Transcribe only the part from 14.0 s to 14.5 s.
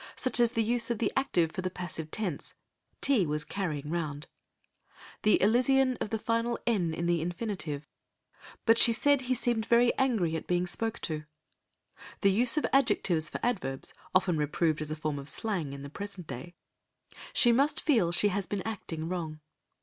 (often